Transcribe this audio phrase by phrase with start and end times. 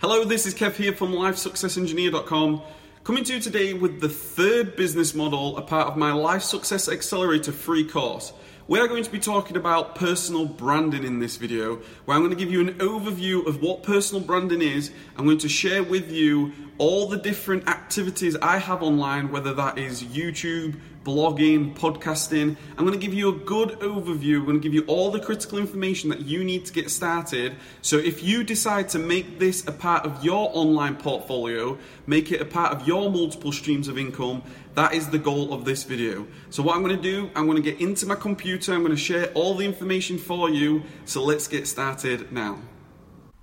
[0.00, 2.62] Hello, this is Kev here from LifeSuccessEngineer.com.
[3.02, 6.88] Coming to you today with the third business model, a part of my Life Success
[6.88, 8.32] Accelerator free course.
[8.68, 12.30] We are going to be talking about personal branding in this video, where I'm going
[12.30, 14.92] to give you an overview of what personal branding is.
[15.16, 19.78] I'm going to share with you all the different activities I have online, whether that
[19.78, 22.54] is YouTube, blogging, podcasting.
[22.76, 24.40] I'm going to give you a good overview.
[24.40, 27.56] I'm going to give you all the critical information that you need to get started.
[27.80, 32.42] So if you decide to make this a part of your online portfolio, make it
[32.42, 34.42] a part of your multiple streams of income,
[34.74, 36.26] that is the goal of this video.
[36.50, 38.90] So what I'm going to do, I'm going to get into my computer, I'm going
[38.90, 40.82] to share all the information for you.
[41.06, 42.58] So let's get started now.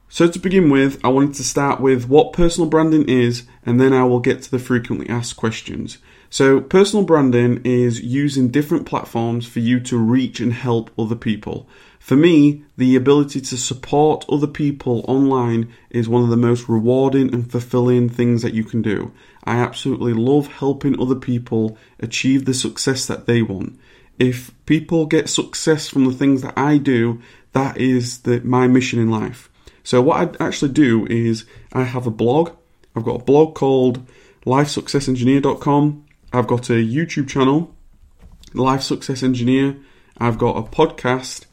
[0.07, 3.91] So to begin with, I wanted to start with what personal branding is and then
[3.91, 5.97] I will get to the frequently asked questions.
[6.35, 11.65] So, personal branding is using different platforms for you to reach and help other people.
[11.97, 17.33] For me, the ability to support other people online is one of the most rewarding
[17.33, 19.13] and fulfilling things that you can do.
[19.45, 23.79] I absolutely love helping other people achieve the success that they want.
[24.19, 27.21] If people get success from the things that I do,
[27.53, 29.49] that is the, my mission in life.
[29.85, 32.51] So, what I actually do is I have a blog.
[32.93, 34.05] I've got a blog called
[34.45, 37.75] lifesuccessengineer.com I've got a YouTube channel,
[38.53, 39.77] Life Success Engineer.
[40.17, 41.45] I've got a podcast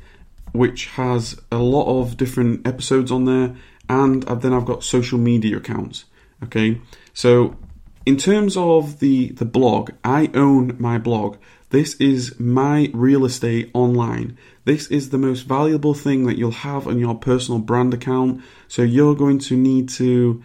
[0.53, 3.56] which has a lot of different episodes on there,
[3.89, 6.05] and then I've got social media accounts.
[6.43, 6.81] Okay,
[7.15, 7.56] so
[8.05, 11.37] in terms of the the blog, I own my blog.
[11.70, 14.37] This is my real estate online.
[14.65, 18.43] This is the most valuable thing that you'll have on your personal brand account.
[18.69, 20.43] So you're going to need to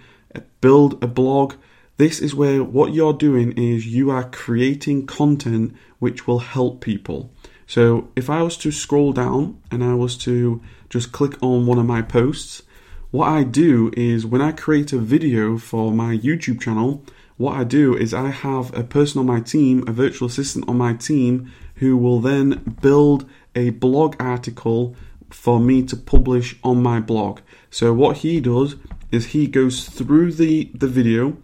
[0.61, 1.55] build a blog
[1.97, 7.31] this is where what you're doing is you are creating content which will help people.
[7.65, 11.79] So if I was to scroll down and I was to just click on one
[11.79, 12.61] of my posts,
[13.09, 17.03] what I do is when I create a video for my YouTube channel,
[17.37, 20.77] what I do is I have a person on my team, a virtual assistant on
[20.77, 24.95] my team, who will then build a blog article
[25.29, 27.41] for me to publish on my blog.
[27.69, 28.75] So what he does
[29.11, 31.37] is he goes through the, the video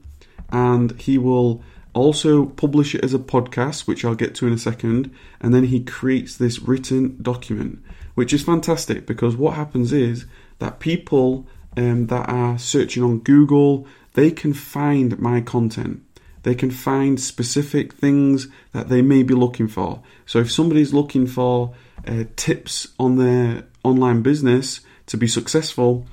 [0.51, 4.57] and he will also publish it as a podcast, which I'll get to in a
[4.57, 7.83] second, and then he creates this written document,
[8.15, 10.25] which is fantastic because what happens is
[10.59, 16.01] that people um, that are searching on Google they can find my content.
[16.43, 20.01] They can find specific things that they may be looking for.
[20.25, 21.73] So if somebody's looking for
[22.07, 26.05] uh, tips on their online business to be successful,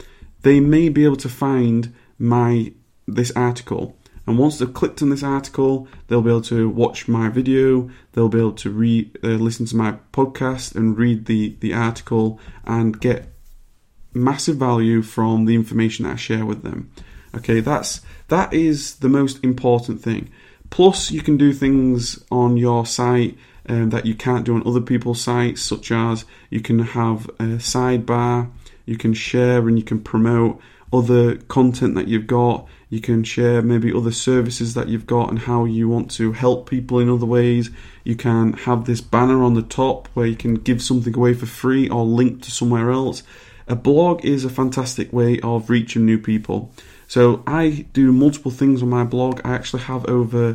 [0.42, 2.72] they may be able to find my
[3.06, 3.96] this article
[4.30, 8.28] and once they've clicked on this article, they'll be able to watch my video, they'll
[8.28, 13.00] be able to re- uh, listen to my podcast and read the, the article and
[13.00, 13.32] get
[14.14, 16.92] massive value from the information that I share with them.
[17.36, 20.30] Okay, that's that is the most important thing.
[20.70, 23.36] Plus, you can do things on your site
[23.68, 27.58] um, that you can't do on other people's sites, such as you can have a
[27.58, 28.48] sidebar,
[28.86, 30.60] you can share and you can promote
[30.92, 32.68] other content that you've got.
[32.90, 36.68] You can share maybe other services that you've got and how you want to help
[36.68, 37.70] people in other ways.
[38.02, 41.46] You can have this banner on the top where you can give something away for
[41.46, 43.22] free or link to somewhere else.
[43.68, 46.72] A blog is a fantastic way of reaching new people.
[47.06, 49.40] So I do multiple things on my blog.
[49.44, 50.54] I actually have over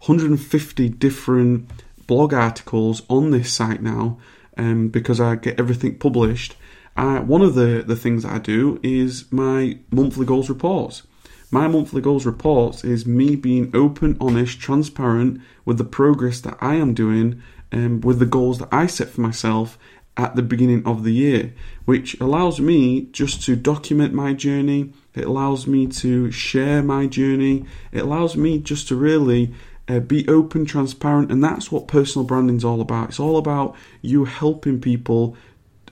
[0.00, 1.70] 150 different
[2.08, 4.18] blog articles on this site now
[4.56, 6.56] um, because I get everything published.
[6.96, 11.02] Uh, one of the, the things that I do is my monthly goals reports.
[11.50, 16.74] My monthly goals report is me being open, honest, transparent with the progress that I
[16.74, 17.40] am doing
[17.70, 19.78] and um, with the goals that I set for myself
[20.16, 24.92] at the beginning of the year, which allows me just to document my journey.
[25.14, 27.64] It allows me to share my journey.
[27.92, 29.54] It allows me just to really
[29.88, 33.10] uh, be open, transparent, and that's what personal branding is all about.
[33.10, 35.36] It's all about you helping people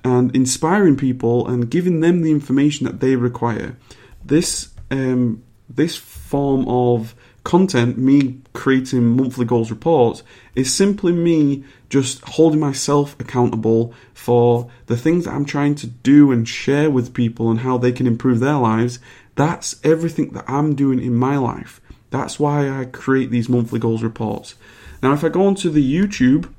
[0.02, 3.76] and inspiring people and giving them the information that they require.
[4.24, 10.22] This um, this form of content, me creating monthly goals reports,
[10.54, 16.32] is simply me just holding myself accountable for the things that I'm trying to do
[16.32, 18.98] and share with people and how they can improve their lives.
[19.34, 21.80] That's everything that I'm doing in my life.
[22.10, 24.54] That's why I create these monthly goals reports.
[25.02, 26.50] Now, if I go onto the YouTube,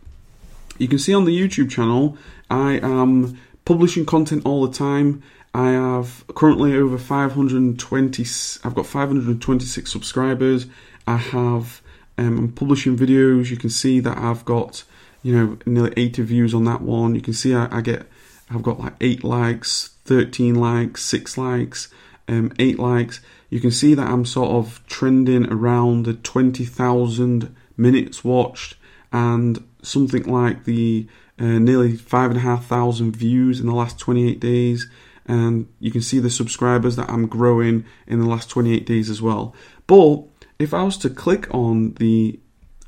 [0.77, 2.17] you can see on the YouTube channel,
[2.49, 5.23] I am publishing content all the time.
[5.55, 8.25] I have currently over 520.
[8.65, 10.65] I've got 526 subscribers.
[11.07, 11.81] I have.
[12.17, 13.49] Um, I'm publishing videos.
[13.49, 14.83] You can see that I've got
[15.23, 17.15] you know nearly 80 views on that one.
[17.15, 18.05] You can see I, I get.
[18.49, 21.87] I've got like eight likes, 13 likes, six likes.
[22.27, 23.21] um, eight likes.
[23.49, 28.75] You can see that I'm sort of trending around the 20,000 minutes watched
[29.13, 31.07] and something like the
[31.39, 34.89] uh, nearly five and a half thousand views in the last 28 days.
[35.27, 39.22] And you can see the subscribers that I'm growing in the last 28 days as
[39.22, 39.56] well.
[39.88, 40.24] But
[40.60, 42.39] if I was to click on the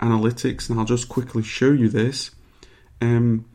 [0.01, 2.31] analytics, and I'll just quickly show you this,
[3.01, 3.45] um,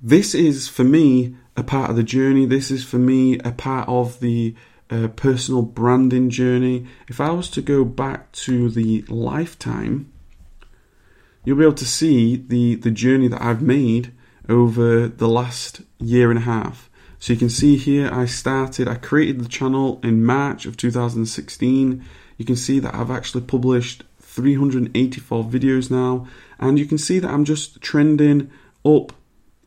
[0.00, 2.46] this is for me a part of the journey.
[2.46, 4.54] This is for me a part of the
[4.90, 6.86] uh, personal branding journey.
[7.08, 10.12] If I was to go back to the lifetime,
[11.44, 14.12] you'll be able to see the, the journey that I've made
[14.48, 16.90] over the last year and a half.
[17.22, 22.04] So you can see here I started, I created the channel in March of 2016.
[22.36, 26.26] You can see that I've actually published 384 videos now,
[26.58, 28.50] and you can see that I'm just trending
[28.84, 29.12] up.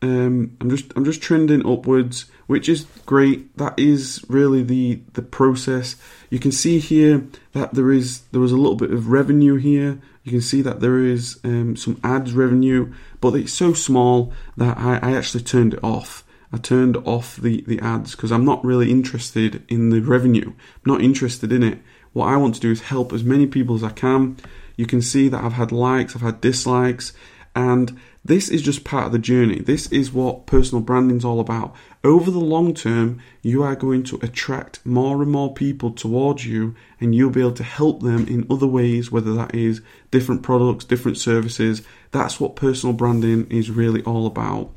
[0.02, 3.56] Um, I'm just I'm just trending upwards, which is great.
[3.56, 5.96] That is really the the process.
[6.28, 9.98] You can see here that there is there was a little bit of revenue here.
[10.24, 12.92] You can see that there is um, some ads revenue,
[13.22, 16.22] but it's so small that I, I actually turned it off.
[16.52, 20.48] I turned off the, the ads because I'm not really interested in the revenue.
[20.48, 21.78] I'm not interested in it.
[22.12, 24.36] What I want to do is help as many people as I can.
[24.76, 27.12] You can see that I've had likes, I've had dislikes,
[27.54, 29.60] and this is just part of the journey.
[29.60, 31.74] This is what personal branding is all about.
[32.02, 36.74] Over the long term, you are going to attract more and more people towards you,
[37.00, 40.84] and you'll be able to help them in other ways, whether that is different products,
[40.84, 41.82] different services.
[42.10, 44.72] That's what personal branding is really all about.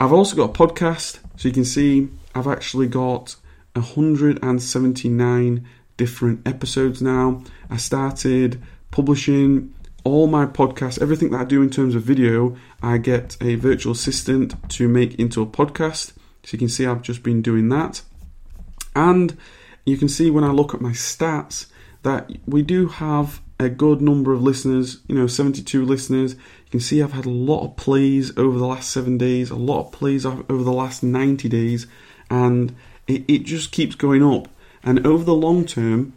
[0.00, 3.36] I've also got a podcast, so you can see I've actually got
[3.74, 7.42] 179 different episodes now.
[7.70, 8.60] I started
[8.90, 9.72] publishing
[10.04, 13.92] all my podcasts, everything that I do in terms of video, I get a virtual
[13.92, 16.12] assistant to make into a podcast.
[16.42, 18.02] So you can see I've just been doing that.
[18.94, 19.38] And
[19.86, 21.66] you can see when I look at my stats
[22.02, 26.34] that we do have a good number of listeners, you know, 72 listeners.
[26.34, 29.56] You can see I've had a lot of plays over the last seven days, a
[29.56, 31.86] lot of plays over the last 90 days,
[32.30, 32.74] and
[33.06, 34.48] it, it just keeps going up.
[34.82, 36.12] And over the long term,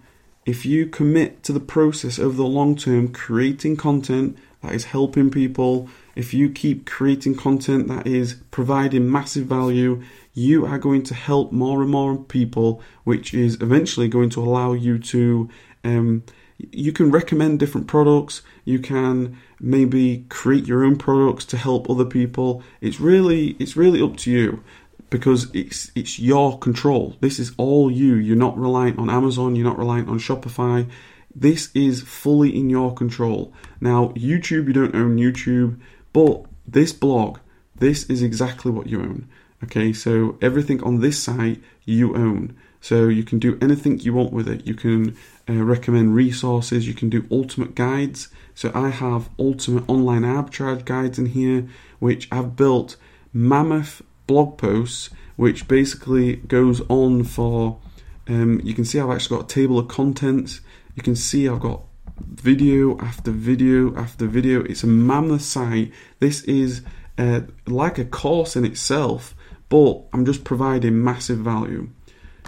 [0.46, 5.30] if you commit to the process over the long term, creating content that is helping
[5.30, 10.02] people, if you keep creating content that is providing massive value,
[10.34, 14.74] you are going to help more and more people, which is eventually going to allow
[14.74, 15.50] you to.
[15.84, 16.24] Um,
[16.57, 18.42] you can recommend different products.
[18.65, 22.63] You can maybe create your own products to help other people.
[22.81, 24.63] It's really, it's really up to you
[25.09, 27.15] because it's it's your control.
[27.21, 28.15] This is all you.
[28.15, 30.89] You're not reliant on Amazon, you're not reliant on Shopify.
[31.33, 33.53] This is fully in your control.
[33.80, 35.80] Now, YouTube, you don't own YouTube,
[36.12, 37.38] but this blog,
[37.75, 39.30] this is exactly what you own.
[39.63, 42.56] Okay, so everything on this site you own.
[42.81, 44.65] So you can do anything you want with it.
[44.65, 45.18] You can
[45.50, 48.29] uh, recommend resources, you can do ultimate guides.
[48.56, 51.68] So I have ultimate online arbitrage guides in here,
[52.00, 52.95] which I've built
[53.33, 57.79] mammoth blog posts, which basically goes on for.
[58.27, 60.62] Um, you can see I've actually got a table of contents.
[60.95, 61.81] You can see I've got
[62.19, 64.63] video after video after video.
[64.63, 65.94] It's a mammoth site.
[66.19, 66.81] This is
[67.18, 69.35] uh, like a course in itself,
[69.69, 71.89] but I'm just providing massive value.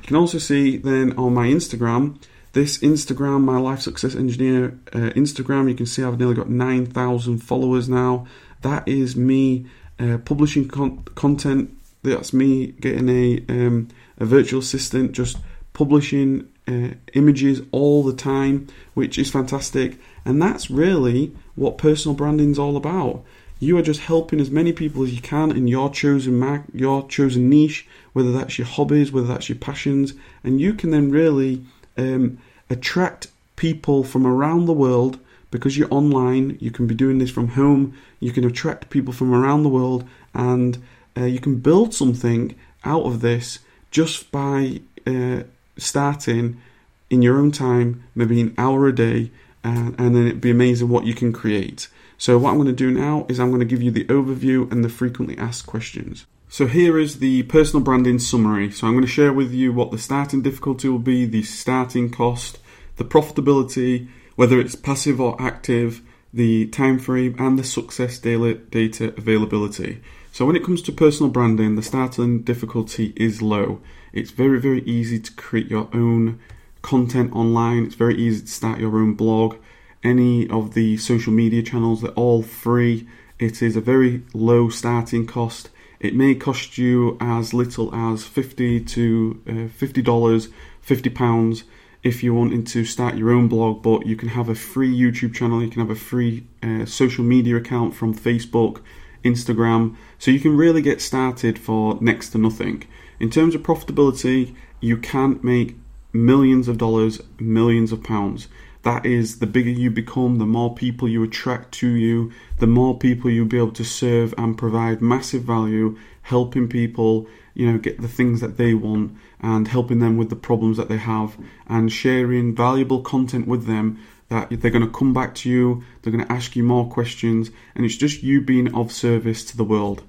[0.02, 2.22] You can also see then on my Instagram,
[2.54, 7.40] this Instagram, my Life Success Engineer uh, Instagram, you can see I've nearly got 9,000
[7.40, 8.26] followers now.
[8.62, 9.68] That is me
[10.00, 11.78] uh, publishing con- content.
[12.02, 15.38] That's me getting a um, a virtual assistant, just
[15.74, 20.00] publishing uh, images all the time, which is fantastic.
[20.26, 23.24] And that's really what personal branding is all about.
[23.60, 27.08] You are just helping as many people as you can in your chosen mag- your
[27.08, 30.14] chosen niche, whether that's your hobbies, whether that's your passions,
[30.44, 31.66] and you can then really
[31.98, 32.40] um,
[32.70, 35.20] attract people from around the world
[35.52, 39.34] because you're online, you can be doing this from home, you can attract people from
[39.34, 40.82] around the world, and
[41.18, 43.60] uh, you can build something out of this
[43.92, 45.42] just by uh,
[45.78, 46.62] starting
[47.10, 49.32] in your own time, maybe an hour a day,
[49.64, 51.88] uh, and then it'd be amazing what you can create.
[52.20, 54.70] So, what I'm going to do now is I'm going to give you the overview
[54.74, 56.26] and the frequently asked questions.
[56.50, 58.72] So, here is the personal branding summary.
[58.72, 62.12] So, I'm going to share with you what the starting difficulty will be, the starting
[62.12, 62.60] cost,
[62.98, 66.02] the profitability, whether it's passive or active,
[66.34, 70.02] the time frame, and the success data availability.
[70.34, 73.80] So when it comes to personal branding, the starting difficulty is low.
[74.12, 76.42] It's very, very easy to create your own
[76.82, 77.86] content online.
[77.86, 79.56] It's very easy to start your own blog.
[80.04, 83.08] Any of the social media channels, they're all free.
[83.38, 85.70] It is a very low starting cost.
[86.00, 90.50] It may cost you as little as 50 to uh, $50
[90.86, 91.64] £50
[92.02, 95.36] if you're wanting to start your own blog, but you can have a free YouTube
[95.36, 98.82] channel, you can have a free uh, social media account from Facebook,
[99.24, 102.84] Instagram, so you can really get started for next to nothing.
[103.20, 105.76] In terms of profitability, you can make
[106.14, 108.48] millions of dollars, millions of pounds.
[108.84, 112.98] That is, the bigger you become, the more people you attract to you, the more
[112.98, 118.02] people you'll be able to serve and provide massive value, helping people, you know, get
[118.02, 121.92] the things that they want and helping them with the problems that they have and
[121.92, 126.26] sharing valuable content with them that they're going to come back to you, they're going
[126.26, 130.04] to ask you more questions, and it's just you being of service to the world.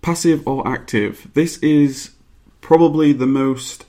[0.00, 1.28] Passive or active?
[1.34, 2.12] This is
[2.60, 3.85] probably the most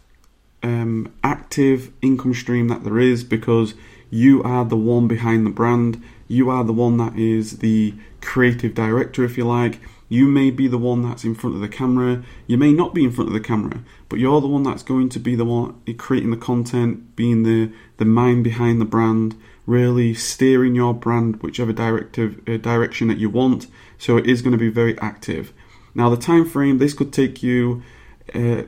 [0.67, 3.73] um, active income stream that there is because
[4.09, 8.73] you are the one behind the brand, you are the one that is the creative
[8.73, 12.23] director, if you like you may be the one that's in front of the camera,
[12.45, 15.09] you may not be in front of the camera, but you're the one that's going
[15.09, 20.13] to be the one creating the content, being the, the mind behind the brand, really
[20.13, 23.67] steering your brand whichever directive, uh, direction that you want.
[23.97, 25.51] So it is going to be very active.
[25.93, 27.83] Now, the time frame, this could take you
[28.33, 28.63] uh,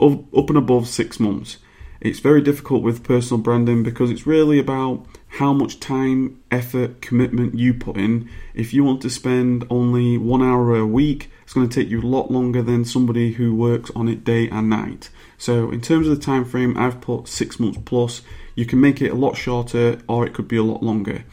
[0.00, 1.58] up and above six months.
[2.00, 5.06] It's very difficult with personal branding because it's really about
[5.38, 8.28] how much time, effort, commitment you put in.
[8.54, 12.00] If you want to spend only one hour a week, it's going to take you
[12.00, 15.10] a lot longer than somebody who works on it day and night.
[15.38, 18.22] So, in terms of the time frame, I've put six months plus.
[18.56, 21.24] You can make it a lot shorter or it could be a lot longer.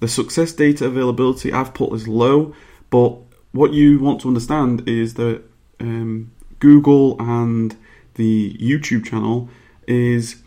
[0.00, 2.54] The success data availability I've put is low,
[2.90, 3.18] but
[3.52, 5.42] what you want to understand is that
[5.80, 7.76] um, Google and
[8.14, 9.48] the YouTube channel
[9.88, 10.42] is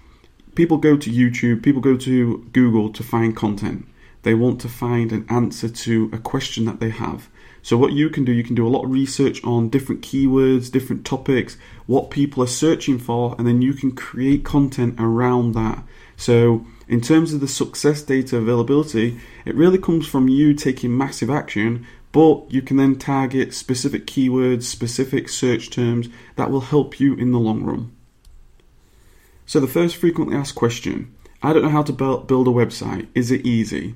[0.56, 3.88] people go to YouTube, people go to Google to find content.
[4.22, 7.30] They want to find an answer to a question that they have.
[7.62, 10.72] So, what you can do, you can do a lot of research on different keywords,
[10.72, 15.84] different topics, what people are searching for, and then you can create content around that.
[16.18, 21.30] So, in terms of the success data availability, it really comes from you taking massive
[21.30, 27.16] action, but you can then target specific keywords, specific search terms that will help you
[27.16, 27.92] in the long run.
[29.46, 33.08] So, the first frequently asked question I don't know how to build a website.
[33.14, 33.96] Is it easy?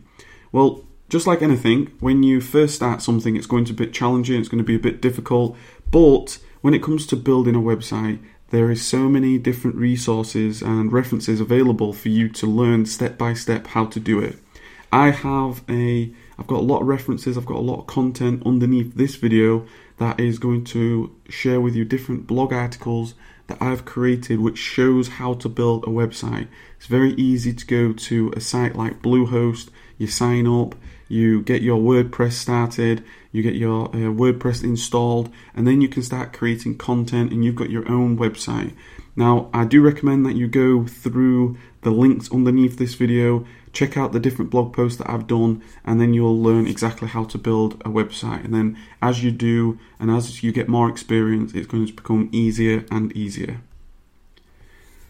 [0.51, 3.93] Well, just like anything, when you first start something, it's going to be a bit
[3.93, 5.55] challenging, it's going to be a bit difficult.
[5.89, 8.19] But when it comes to building a website,
[8.49, 13.33] there is so many different resources and references available for you to learn step by
[13.33, 14.37] step how to do it.
[14.91, 18.43] I have a I've got a lot of references, I've got a lot of content
[18.45, 19.65] underneath this video
[19.97, 23.15] that is going to share with you different blog articles
[23.47, 26.47] that I've created which shows how to build a website.
[26.77, 30.75] It's very easy to go to a site like Bluehost, you sign up,
[31.07, 36.03] you get your WordPress started, you get your uh, WordPress installed, and then you can
[36.03, 38.73] start creating content and you've got your own website.
[39.15, 43.47] Now, I do recommend that you go through the links underneath this video
[43.77, 47.25] check out the different blog posts that I've done, and then you'll learn exactly how
[47.25, 48.43] to build a website.
[48.43, 52.27] And then as you do, and as you get more experience, it's going to become
[52.31, 53.61] easier and easier.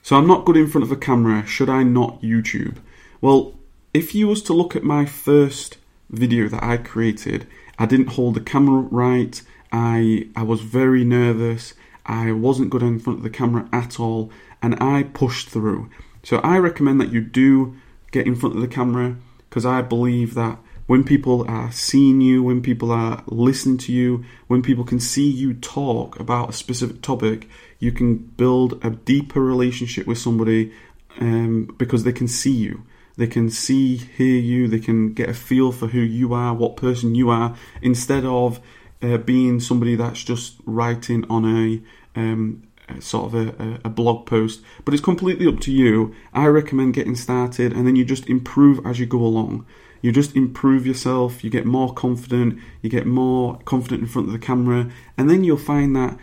[0.04, 1.46] So I'm not good in front of a camera.
[1.46, 2.78] Should I not YouTube?
[3.22, 3.54] Well,
[3.94, 5.78] if you was to look at my first
[6.10, 7.48] video that I created,
[7.80, 9.42] I didn't hold the camera right.
[9.72, 11.74] I I was very nervous.
[12.06, 14.30] I wasn't good in front of the camera at all,
[14.62, 15.90] and I pushed through.
[16.22, 17.76] So I recommend that you do
[18.12, 19.18] get in front of the camera
[19.50, 24.24] because I believe that when people are seeing you, when people are listening to you,
[24.48, 27.48] when people can see you talk about a specific topic,
[27.80, 30.72] you can build a deeper relationship with somebody
[31.20, 32.84] um, because they can see you.
[33.18, 36.78] They can see, hear you, they can get a feel for who you are, what
[36.78, 38.62] person you are, instead of
[39.02, 41.82] uh, being somebody that's just writing on a
[42.20, 42.64] um,
[43.00, 46.16] sort of a, a, blog post, but it's completely up to you.
[46.34, 49.66] I recommend getting started and then you just improve as you go along.
[50.02, 54.34] You just improve yourself, you get more confident, you get more confident in front of
[54.34, 56.18] the camera, and then you'll find that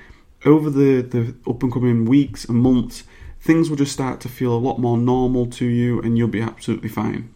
[0.44, 3.04] over the, the up and coming weeks and months,
[3.40, 6.40] things will just start to feel a lot more normal to you and you'll be
[6.40, 7.32] absolutely fine.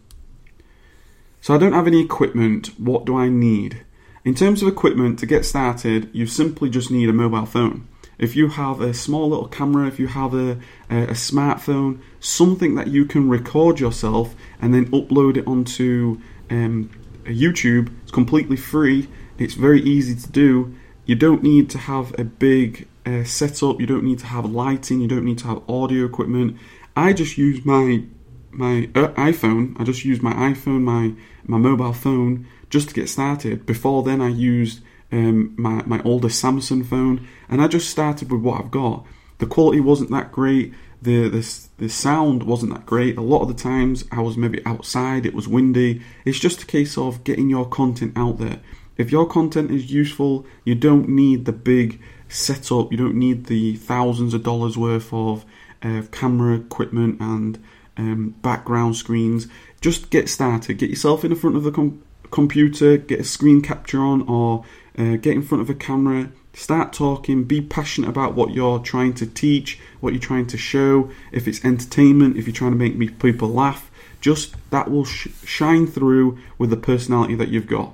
[1.41, 2.67] So, I don't have any equipment.
[2.79, 3.85] What do I need?
[4.25, 7.87] In terms of equipment, to get started, you simply just need a mobile phone
[8.19, 10.59] if you have a small little camera, if you have a,
[10.89, 16.89] a, a, smartphone, something that you can record yourself and then upload it onto um,
[17.23, 19.07] YouTube, it's completely free.
[19.37, 20.75] It's very easy to do.
[21.05, 23.79] You don't need to have a big uh, setup.
[23.79, 24.99] You don't need to have lighting.
[24.99, 26.57] You don't need to have audio equipment.
[26.95, 28.03] I just use my
[28.51, 29.79] my uh, iPhone.
[29.79, 31.13] I just use my iPhone, my
[31.45, 33.65] my mobile phone, just to get started.
[33.65, 34.81] Before then, I used
[35.11, 39.05] um, my, my older Samsung phone, and I just started with what I've got.
[39.39, 43.17] The quality wasn't that great, the, the the sound wasn't that great.
[43.17, 46.01] A lot of the times I was maybe outside, it was windy.
[46.25, 48.59] It's just a case of getting your content out there.
[48.97, 52.91] If your content is useful, you don't need the big setup.
[52.91, 55.45] You don't need the thousands of dollars worth of
[55.81, 57.63] uh, camera equipment and
[57.95, 59.47] um, background screens.
[59.79, 60.77] Just get started.
[60.77, 64.65] Get yourself in the front of the com- computer, get a screen capture on, or
[64.99, 66.29] uh, get in front of a camera.
[66.53, 67.45] Start talking.
[67.45, 71.09] Be passionate about what you're trying to teach, what you're trying to show.
[71.31, 73.89] If it's entertainment, if you're trying to make people laugh,
[74.19, 77.93] just that will sh- shine through with the personality that you've got.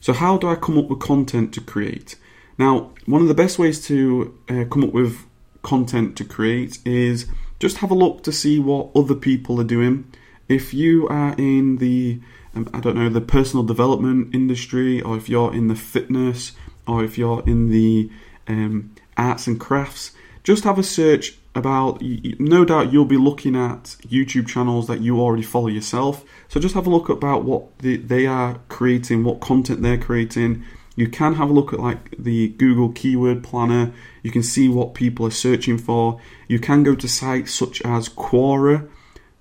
[0.00, 2.16] So, how do I come up with content to create?
[2.58, 5.24] Now, one of the best ways to uh, come up with
[5.62, 7.26] content to create is
[7.58, 10.12] just have a look to see what other people are doing.
[10.48, 12.20] If you are in the
[12.72, 16.52] I don't know the personal development industry, or if you're in the fitness,
[16.86, 18.10] or if you're in the
[18.48, 20.12] um, arts and crafts,
[20.44, 22.00] just have a search about.
[22.02, 26.24] No doubt you'll be looking at YouTube channels that you already follow yourself.
[26.48, 30.64] So just have a look about what the, they are creating, what content they're creating.
[30.94, 33.92] You can have a look at like the Google Keyword Planner.
[34.22, 36.20] You can see what people are searching for.
[36.48, 38.88] You can go to sites such as Quora.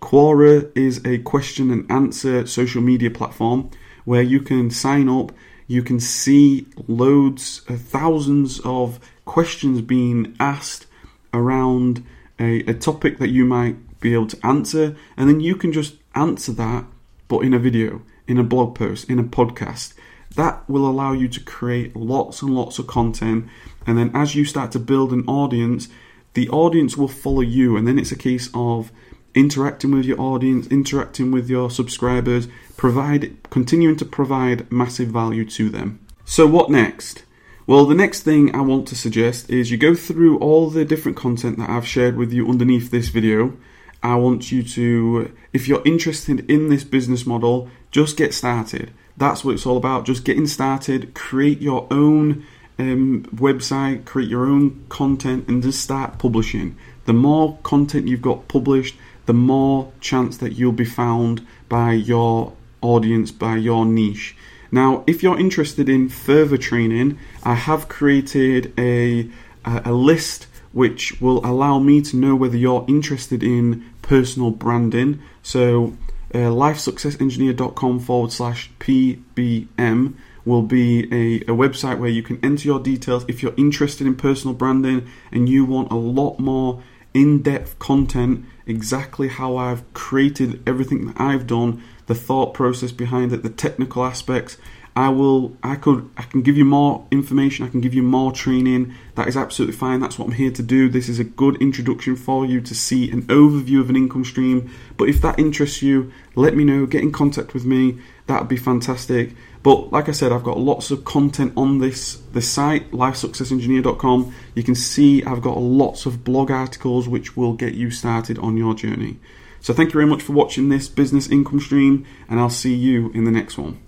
[0.06, 3.72] Quora is a question and answer social media platform
[4.04, 5.32] where you can sign up.
[5.66, 10.86] You can see loads, uh, thousands of questions being asked
[11.34, 12.06] around
[12.40, 15.96] a, a topic that you might be able to answer, and then you can just
[16.14, 16.86] answer that,
[17.28, 19.96] but in a video, in a blog post, in a podcast.
[20.36, 23.48] That will allow you to create lots and lots of content,
[23.88, 25.90] and then as you start to build an audience,
[26.36, 28.92] the audience will follow you, and then it's a case of
[29.36, 35.70] interacting with your audience, interacting with your subscribers, provide continuing to provide massive value to
[35.70, 36.00] them.
[36.24, 37.24] So what next?
[37.68, 41.18] Well, the next thing I want to suggest is you go through all the different
[41.18, 43.58] content that I've shared with you underneath this video.
[44.04, 48.92] I want you to, if you're interested in this business model, just get started.
[49.18, 50.06] That's what it's all about.
[50.06, 52.46] Just getting started, create your own
[52.78, 56.78] um, website, create your own content, and just start publishing.
[57.06, 58.96] The more content you've got published,
[59.26, 64.36] the more chance that you'll be found by your audience, by your niche.
[64.72, 69.30] Now, if you're interested in further training, I have created a,
[69.66, 75.22] a list which will allow me to know whether you're interested in personal branding.
[75.42, 75.96] So,
[76.34, 82.80] uh, lifesuccessengineer.com forward slash PBM will be a, a website where you can enter your
[82.80, 86.84] details if you're interested in personal branding and you want a lot more
[87.16, 93.32] in depth content, exactly how I've created everything that I've done the thought process behind
[93.32, 94.58] it, the technical aspects.
[94.98, 98.32] I will I could I can give you more information, I can give you more
[98.32, 98.94] training.
[99.16, 100.00] That is absolutely fine.
[100.00, 100.88] That's what I'm here to do.
[100.88, 104.70] This is a good introduction for you to see an overview of an income stream.
[104.98, 108.00] But if that interests you, let me know, get in contact with me.
[108.28, 109.36] That'd be fantastic.
[109.66, 114.32] But like I said, I've got lots of content on this this site, lifesuccessengineer.com.
[114.54, 118.58] You can see I've got lots of blog articles which will get you started on
[118.58, 119.18] your journey.
[119.62, 123.10] So thank you very much for watching this business income stream, and I'll see you
[123.14, 123.80] in the next one.